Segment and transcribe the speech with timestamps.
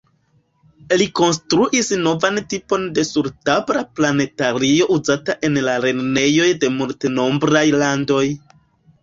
[0.99, 8.25] Li konstruis novan tipon de sur-tabla planetario uzita en la lernejoj de multenombraj landoj.